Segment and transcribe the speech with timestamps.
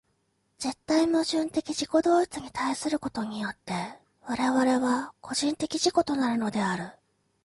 [0.57, 3.73] 絶対矛盾的自己同一に対することによって
[4.25, 6.93] 我々は個人的自己となるのである。